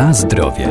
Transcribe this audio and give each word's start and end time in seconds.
Na 0.00 0.12
zdrowie. 0.12 0.68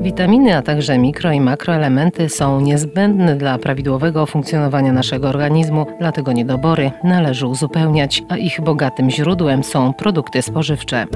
Witaminy, 0.00 0.56
a 0.56 0.62
także 0.62 0.98
mikro 0.98 1.32
i 1.32 1.40
makroelementy 1.40 2.28
są 2.28 2.60
niezbędne 2.60 3.36
dla 3.36 3.58
prawidłowego 3.58 4.26
funkcjonowania 4.26 4.92
naszego 4.92 5.28
organizmu, 5.28 5.86
dlatego 5.98 6.32
niedobory 6.32 6.90
należy 7.04 7.46
uzupełniać, 7.46 8.22
a 8.28 8.36
ich 8.36 8.60
bogatym 8.60 9.10
źródłem 9.10 9.64
są 9.64 9.92
produkty 9.94 10.42
spożywcze. 10.42 11.06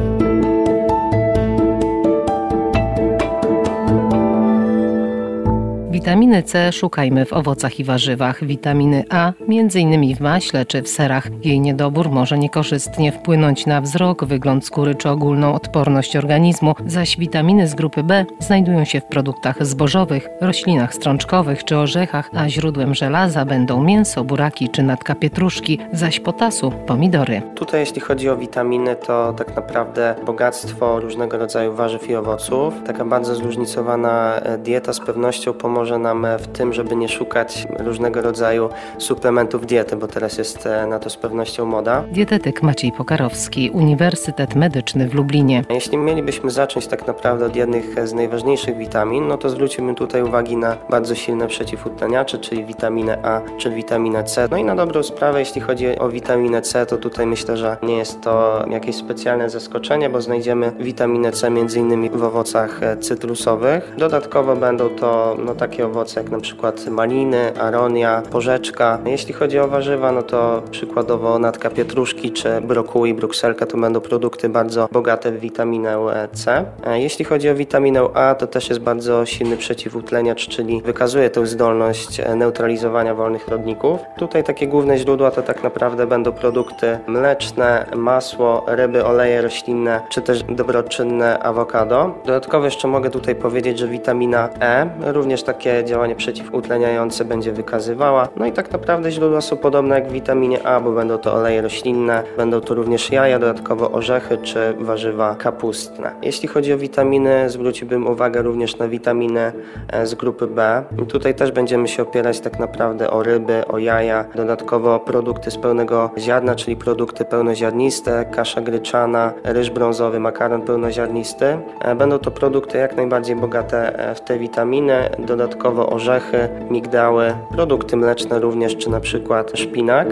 Witaminy 6.00 6.42
C 6.42 6.72
szukajmy 6.72 7.24
w 7.24 7.32
owocach 7.32 7.80
i 7.80 7.84
warzywach, 7.84 8.44
witaminy 8.44 9.04
A 9.10 9.32
m.in. 9.48 10.16
w 10.16 10.20
maśle 10.20 10.66
czy 10.66 10.82
w 10.82 10.88
serach. 10.88 11.28
Jej 11.44 11.60
niedobór 11.60 12.10
może 12.10 12.38
niekorzystnie 12.38 13.12
wpłynąć 13.12 13.66
na 13.66 13.80
wzrok, 13.80 14.24
wygląd 14.24 14.66
skóry 14.66 14.94
czy 14.94 15.08
ogólną 15.10 15.54
odporność 15.54 16.16
organizmu, 16.16 16.74
zaś 16.86 17.16
witaminy 17.16 17.68
z 17.68 17.74
grupy 17.74 18.02
B 18.02 18.24
znajdują 18.38 18.84
się 18.84 19.00
w 19.00 19.04
produktach 19.04 19.66
zbożowych, 19.66 20.28
roślinach 20.40 20.94
strączkowych 20.94 21.64
czy 21.64 21.76
orzechach, 21.78 22.30
a 22.34 22.48
źródłem 22.48 22.94
żelaza 22.94 23.44
będą 23.44 23.82
mięso, 23.82 24.24
buraki 24.24 24.68
czy 24.68 24.82
natka 24.82 25.14
pietruszki, 25.14 25.78
zaś 25.92 26.20
potasu 26.20 26.72
pomidory. 26.86 27.42
Tutaj 27.54 27.80
jeśli 27.80 28.00
chodzi 28.00 28.28
o 28.28 28.36
witaminy, 28.36 28.96
to 28.96 29.32
tak 29.32 29.56
naprawdę 29.56 30.14
bogactwo 30.26 31.00
różnego 31.00 31.38
rodzaju 31.38 31.74
warzyw 31.74 32.10
i 32.10 32.14
owoców. 32.14 32.74
Taka 32.86 33.04
bardzo 33.04 33.34
zróżnicowana 33.34 34.34
e, 34.36 34.58
dieta 34.58 34.92
z 34.92 35.00
pewnością 35.00 35.52
pomoże 35.52 35.89
pomoże 35.90 36.02
nam 36.14 36.26
w 36.38 36.46
tym, 36.46 36.72
żeby 36.72 36.96
nie 36.96 37.08
szukać 37.08 37.66
różnego 37.78 38.22
rodzaju 38.22 38.68
suplementów 38.98 39.66
diety, 39.66 39.96
bo 39.96 40.06
teraz 40.06 40.38
jest 40.38 40.66
e, 40.66 40.86
na 40.86 40.98
to 40.98 41.10
z 41.10 41.16
pewnością 41.16 41.64
moda. 41.64 42.04
Dietetyk 42.12 42.62
Maciej 42.62 42.92
Pokarowski, 42.92 43.70
Uniwersytet 43.70 44.54
Medyczny 44.54 45.08
w 45.08 45.14
Lublinie. 45.14 45.64
Jeśli 45.70 45.98
mielibyśmy 45.98 46.50
zacząć 46.50 46.86
tak 46.86 47.06
naprawdę 47.06 47.46
od 47.46 47.56
jednych 47.56 48.08
z 48.08 48.12
najważniejszych 48.12 48.76
witamin, 48.76 49.28
no 49.28 49.38
to 49.38 49.48
zwrócimy 49.48 49.94
tutaj 49.94 50.22
uwagi 50.22 50.56
na 50.56 50.76
bardzo 50.90 51.14
silne 51.14 51.46
przeciwutleniacze, 51.48 52.38
czyli 52.38 52.64
witaminę 52.64 53.18
A 53.22 53.40
czy 53.58 53.70
witaminę 53.70 54.24
C. 54.24 54.48
No 54.50 54.56
i 54.56 54.64
na 54.64 54.76
dobrą 54.76 55.02
sprawę, 55.02 55.38
jeśli 55.38 55.60
chodzi 55.60 55.98
o 55.98 56.08
witaminę 56.08 56.62
C, 56.62 56.86
to 56.86 56.96
tutaj 56.96 57.26
myślę, 57.26 57.56
że 57.56 57.76
nie 57.82 57.96
jest 57.96 58.20
to 58.20 58.64
jakieś 58.70 58.96
specjalne 58.96 59.50
zaskoczenie, 59.50 60.10
bo 60.10 60.20
znajdziemy 60.20 60.72
witaminę 60.78 61.32
C 61.32 61.46
m.in. 61.46 62.10
w 62.10 62.24
owocach 62.24 62.82
e, 62.82 62.96
cytrusowych. 62.96 63.94
Dodatkowo 63.98 64.56
będą 64.56 64.88
to 64.88 65.36
no, 65.44 65.54
takie 65.54 65.79
takie 65.80 65.90
owoce 65.90 66.20
jak 66.20 66.30
na 66.30 66.40
przykład 66.40 66.86
maliny, 66.86 67.60
aronia, 67.60 68.22
porzeczka. 68.30 68.98
Jeśli 69.06 69.34
chodzi 69.34 69.58
o 69.58 69.68
warzywa, 69.68 70.12
no 70.12 70.22
to 70.22 70.62
przykładowo 70.70 71.38
natka 71.38 71.70
pietruszki 71.70 72.32
czy 72.32 72.60
brokuły 72.60 73.08
i 73.08 73.14
brukselka 73.14 73.66
to 73.66 73.78
będą 73.78 74.00
produkty 74.00 74.48
bardzo 74.48 74.88
bogate 74.92 75.32
w 75.32 75.40
witaminę 75.40 75.96
C. 76.32 76.64
E, 76.84 77.00
jeśli 77.00 77.24
chodzi 77.24 77.50
o 77.50 77.54
witaminę 77.54 78.00
A, 78.14 78.34
to 78.34 78.46
też 78.46 78.68
jest 78.68 78.80
bardzo 78.80 79.26
silny 79.26 79.56
przeciwutleniacz, 79.56 80.48
czyli 80.48 80.82
wykazuje 80.82 81.30
tę 81.30 81.46
zdolność 81.46 82.20
e, 82.20 82.34
neutralizowania 82.34 83.14
wolnych 83.14 83.48
rodników. 83.48 84.00
Tutaj 84.18 84.44
takie 84.44 84.66
główne 84.66 84.98
źródła 84.98 85.30
to 85.30 85.42
tak 85.42 85.62
naprawdę 85.62 86.06
będą 86.06 86.32
produkty 86.32 86.98
mleczne, 87.06 87.86
masło, 87.96 88.64
ryby, 88.66 89.04
oleje 89.04 89.42
roślinne, 89.42 90.00
czy 90.10 90.22
też 90.22 90.42
dobroczynne 90.42 91.38
awokado. 91.38 92.14
Dodatkowo 92.26 92.64
jeszcze 92.64 92.88
mogę 92.88 93.10
tutaj 93.10 93.34
powiedzieć, 93.34 93.78
że 93.78 93.88
witamina 93.88 94.48
E 94.60 94.90
również 95.12 95.42
takie 95.42 95.69
jakie 95.70 95.88
działanie 95.88 96.16
przeciwutleniające 96.16 97.24
będzie 97.24 97.52
wykazywała. 97.52 98.28
No 98.36 98.46
i 98.46 98.52
tak 98.52 98.72
naprawdę 98.72 99.10
źródła 99.10 99.40
są 99.40 99.56
podobne 99.56 99.94
jak 99.94 100.08
w 100.08 100.12
witaminie 100.12 100.66
A, 100.66 100.80
bo 100.80 100.92
będą 100.92 101.18
to 101.18 101.34
oleje 101.34 101.62
roślinne, 101.62 102.22
będą 102.36 102.60
to 102.60 102.74
również 102.74 103.10
jaja, 103.10 103.38
dodatkowo 103.38 103.90
orzechy 103.90 104.38
czy 104.38 104.74
warzywa 104.80 105.34
kapustne. 105.34 106.12
Jeśli 106.22 106.48
chodzi 106.48 106.72
o 106.72 106.78
witaminy, 106.78 107.50
zwróciłbym 107.50 108.06
uwagę 108.06 108.42
również 108.42 108.78
na 108.78 108.88
witaminy 108.88 109.52
e, 109.88 110.06
z 110.06 110.14
grupy 110.14 110.46
B. 110.46 110.82
Tutaj 111.08 111.34
też 111.34 111.52
będziemy 111.52 111.88
się 111.88 112.02
opierać 112.02 112.40
tak 112.40 112.58
naprawdę 112.58 113.10
o 113.10 113.22
ryby, 113.22 113.66
o 113.68 113.78
jaja, 113.78 114.24
dodatkowo 114.34 115.00
produkty 115.00 115.50
z 115.50 115.56
pełnego 115.58 116.10
ziarna, 116.18 116.54
czyli 116.54 116.76
produkty 116.76 117.24
pełnoziarniste, 117.24 118.24
kasza 118.24 118.60
gryczana, 118.60 119.32
ryż 119.44 119.70
brązowy, 119.70 120.20
makaron 120.20 120.62
pełnoziarnisty. 120.62 121.58
E, 121.80 121.94
będą 121.94 122.18
to 122.18 122.30
produkty 122.30 122.78
jak 122.78 122.96
najbardziej 122.96 123.36
bogate 123.36 123.98
e, 123.98 124.14
w 124.14 124.20
te 124.20 124.38
witaminy, 124.38 125.10
dodatkowo 125.18 125.59
dodatkowo 125.60 125.90
orzechy, 125.90 126.48
migdały, 126.70 127.34
produkty 127.50 127.96
mleczne 127.96 128.38
również, 128.38 128.76
czy 128.76 128.90
na 128.90 129.00
przykład 129.00 129.52
szpinak. 129.54 130.08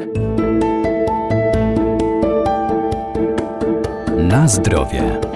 Na 4.17 4.49
zdrowie. 4.49 5.28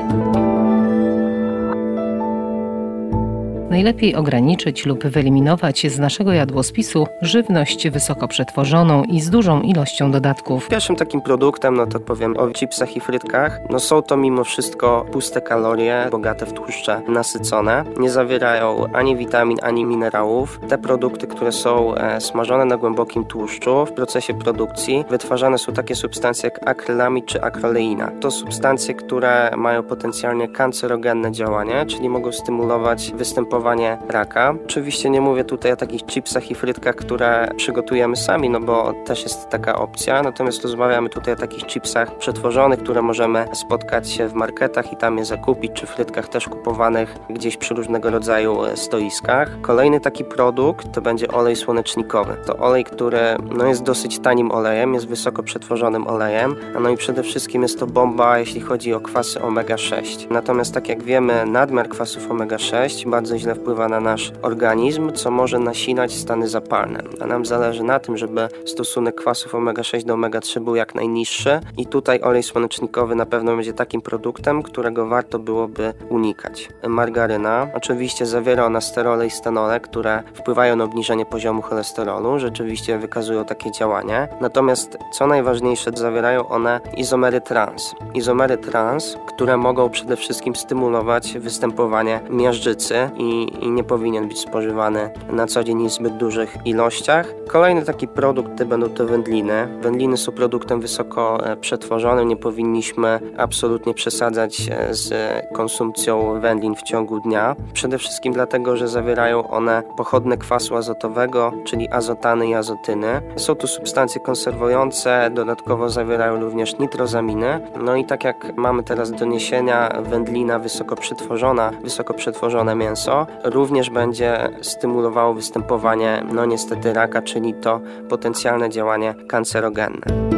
Najlepiej 3.73 4.15
ograniczyć 4.15 4.87
lub 4.87 5.07
wyeliminować 5.07 5.87
z 5.87 5.99
naszego 5.99 6.33
jadłospisu 6.33 7.07
żywność 7.23 7.89
wysoko 7.89 8.29
przetworzoną 8.29 9.05
i 9.05 9.21
z 9.21 9.31
dużą 9.31 9.63
ilością 9.63 10.11
dodatków. 10.11 10.69
Pierwszym 10.69 10.97
takim 10.97 11.21
produktem, 11.21 11.75
no 11.75 11.87
to 11.87 12.01
powiem 12.01 12.37
o 12.37 12.51
chipsach 12.51 12.97
i 12.97 13.01
frytkach, 13.01 13.61
no 13.71 13.81
są 13.81 14.03
to 14.03 14.17
mimo 14.17 14.45
wszystko 14.45 15.07
puste 15.13 15.41
kalorie, 15.41 16.09
bogate 16.11 16.47
w 16.47 16.53
tłuszcze, 16.53 17.03
nasycone. 17.09 17.85
Nie 17.99 18.11
zawierają 18.11 18.87
ani 18.93 19.17
witamin, 19.17 19.59
ani 19.63 19.85
minerałów. 19.85 20.61
Te 20.69 20.79
produkty, 20.79 21.27
które 21.27 21.53
są 21.53 21.95
e, 21.95 22.21
smażone 22.21 22.65
na 22.65 22.77
głębokim 22.77 23.25
tłuszczu, 23.25 23.87
w 23.87 23.93
procesie 23.93 24.35
produkcji 24.35 25.05
wytwarzane 25.11 25.59
są 25.59 25.73
takie 25.73 25.95
substancje 25.95 26.51
jak 26.51 26.69
akrylamid 26.69 27.27
czy 27.27 27.43
akroleina. 27.43 28.11
To 28.21 28.31
substancje, 28.31 28.95
które 28.95 29.51
mają 29.57 29.83
potencjalnie 29.83 30.49
kancerogenne 30.49 31.33
działanie, 31.33 31.87
czyli 31.87 32.09
mogą 32.09 32.33
stymulować 32.33 33.13
występowanie 33.17 33.62
raka. 34.09 34.55
Oczywiście 34.65 35.11
nie 35.11 35.21
mówię 35.21 35.45
tutaj 35.45 35.73
o 35.73 35.77
takich 35.77 36.07
chipsach 36.07 36.51
i 36.51 36.55
frytkach, 36.55 36.97
które 36.97 37.49
przygotujemy 37.57 38.17
sami, 38.17 38.51
no 38.51 38.61
bo 38.61 38.93
też 39.05 39.23
jest 39.23 39.49
taka 39.49 39.79
opcja, 39.79 40.23
natomiast 40.23 40.63
rozmawiamy 40.63 41.09
tutaj 41.09 41.35
o 41.35 41.37
takich 41.37 41.67
chipsach 41.67 42.19
przetworzonych, 42.19 42.83
które 42.83 43.03
możemy 43.03 43.47
spotkać 43.53 44.11
się 44.11 44.29
w 44.29 44.35
marketach 44.35 44.93
i 44.93 44.97
tam 44.97 45.19
je 45.19 45.25
zakupić, 45.25 45.73
czy 45.73 45.87
frytkach 45.87 46.29
też 46.29 46.49
kupowanych 46.49 47.17
gdzieś 47.31 47.57
przy 47.57 47.75
różnego 47.75 48.11
rodzaju 48.11 48.65
e, 48.65 48.77
stoiskach. 48.77 49.61
Kolejny 49.61 50.01
taki 50.01 50.25
produkt 50.25 50.93
to 50.93 51.01
będzie 51.01 51.29
olej 51.29 51.57
słonecznikowy. 51.57 52.37
To 52.47 52.57
olej, 52.57 52.85
który 52.85 53.21
no, 53.57 53.67
jest 53.67 53.83
dosyć 53.83 54.19
tanim 54.19 54.51
olejem, 54.51 54.95
jest 54.95 55.09
wysoko 55.09 55.43
przetworzonym 55.43 56.07
olejem, 56.07 56.57
no 56.81 56.91
i 56.91 56.97
przede 56.97 57.23
wszystkim 57.23 57.63
jest 57.63 57.79
to 57.79 57.87
bomba, 57.87 58.39
jeśli 58.39 58.61
chodzi 58.61 58.95
o 58.95 59.01
kwasy 59.01 59.41
omega-6. 59.41 60.31
Natomiast 60.31 60.75
tak 60.75 60.89
jak 60.89 61.03
wiemy, 61.03 61.47
nadmiar 61.47 61.89
kwasów 61.89 62.29
omega-6 62.31 63.11
bardzo 63.11 63.39
źle 63.39 63.52
wpływa 63.55 63.89
na 63.89 64.01
nasz 64.01 64.33
organizm, 64.43 65.13
co 65.13 65.31
może 65.31 65.59
nasilać 65.59 66.15
stany 66.15 66.49
zapalne. 66.49 67.03
A 67.21 67.27
nam 67.27 67.47
zależy 67.47 67.83
na 67.83 67.99
tym, 67.99 68.17
żeby 68.17 68.49
stosunek 68.65 69.15
kwasów 69.15 69.55
omega-6 69.55 70.05
do 70.05 70.15
omega-3 70.15 70.61
był 70.61 70.77
jak 70.77 70.95
najniższy 70.95 71.61
i 71.77 71.87
tutaj 71.87 72.21
olej 72.21 72.43
słonecznikowy 72.43 73.15
na 73.15 73.27
pewno 73.27 73.57
będzie 73.57 73.73
takim 73.73 74.01
produktem, 74.01 74.63
którego 74.63 75.07
warto 75.07 75.39
byłoby 75.39 75.95
unikać. 76.09 76.69
Margaryna 76.89 77.69
oczywiście 77.75 78.27
zawiera 78.27 78.67
ona 78.67 78.81
sterole 78.81 79.27
i 79.27 79.31
stanole, 79.31 79.81
które 79.81 80.23
wpływają 80.35 80.77
na 80.77 80.85
obniżenie 80.85 81.27
poziomu 81.27 81.63
cholesterolu, 81.63 82.39
rzeczywiście 82.39 82.99
wykazują 82.99 83.45
takie 83.45 83.71
działanie. 83.71 84.29
Natomiast 84.41 84.99
co 85.13 85.27
najważniejsze, 85.27 85.91
zawierają 85.95 86.49
one 86.49 86.81
izomery 86.97 87.41
trans. 87.41 87.95
Izomery 88.15 88.59
trans, 88.59 89.17
które 89.29 89.57
mogą 89.57 89.91
przede 89.91 90.17
wszystkim 90.17 90.57
stymulować 90.57 91.39
występowanie 91.39 92.21
miażdżycy 92.31 93.11
i 93.17 93.42
i, 93.45 93.71
nie 93.71 93.85
powinien 93.85 94.29
być 94.29 94.39
spożywany 94.39 95.11
na 95.33 95.47
co 95.47 95.65
dzień 95.65 95.89
w 95.89 95.93
zbyt 95.93 96.17
dużych 96.17 96.57
ilościach. 96.65 97.35
Kolejny 97.49 97.85
taki 97.85 98.09
produkt 98.09 98.59
to 98.59 98.67
będą 98.67 98.89
to 98.89 99.07
wędliny. 99.07 99.79
Wędliny 99.81 100.17
są 100.17 100.33
produktem 100.33 100.81
wysoko 100.81 101.47
e, 101.47 101.57
przetworzonym, 101.57 102.29
nie 102.29 102.37
powinniśmy 102.37 103.21
absolutnie 103.37 103.95
przesadzać 103.95 104.69
e, 104.71 104.95
z 104.95 105.13
konsumpcją 105.55 106.41
wędlin 106.41 106.75
w 106.75 106.83
ciągu 106.83 107.21
dnia. 107.21 107.57
Przede 107.73 107.99
wszystkim 107.99 108.33
dlatego, 108.33 108.77
że 108.77 108.89
zawierają 108.89 109.49
one 109.49 109.83
pochodne 109.97 110.37
kwasu 110.37 110.77
azotowego, 110.77 111.53
czyli 111.65 111.89
azotany 111.91 112.49
i 112.49 112.55
azotyny. 112.55 113.23
Są 113.37 113.55
to 113.55 113.67
substancje 113.67 114.21
konserwujące, 114.21 115.31
dodatkowo 115.35 115.89
zawierają 115.89 116.41
również 116.41 116.79
nitrozaminy. 116.79 117.61
No 117.85 117.97
i 117.97 118.05
tak 118.05 118.25
jak 118.25 118.57
mamy 118.57 118.83
teraz 118.83 119.11
doniesienia, 119.11 120.03
wędlina 120.03 120.59
wysoko 120.59 120.97
przetworzona, 120.97 121.71
wysoko 121.83 122.15
przetworzone 122.15 122.75
mięso 122.75 123.22
również 123.45 123.91
będzie 123.91 124.49
stymulowało 124.63 125.35
występowanie, 125.35 126.23
no 126.33 126.45
niestety, 126.45 126.93
raka, 126.93 127.23
czyli 127.23 127.55
to 127.55 127.81
potencjalne 128.09 128.71
działanie 128.71 129.15
kancerogenne. 129.29 130.33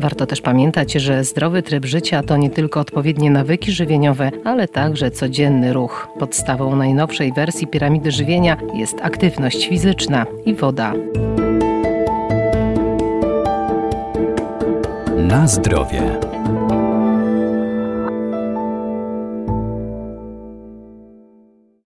Warto 0.00 0.26
też 0.26 0.40
pamiętać, 0.40 0.92
że 0.92 1.24
zdrowy 1.24 1.62
tryb 1.62 1.84
życia 1.84 2.22
to 2.22 2.36
nie 2.36 2.50
tylko 2.50 2.80
odpowiednie 2.80 3.30
nawyki 3.30 3.72
żywieniowe, 3.72 4.30
ale 4.44 4.68
także 4.68 5.10
codzienny 5.10 5.72
ruch. 5.72 6.08
Podstawą 6.18 6.76
najnowszej 6.76 7.32
wersji 7.32 7.66
piramidy 7.66 8.10
żywienia 8.10 8.56
jest 8.74 9.00
aktywność 9.02 9.68
fizyczna 9.68 10.26
i 10.46 10.54
woda. 10.54 10.92
Na 15.16 15.46
zdrowie. 15.46 16.29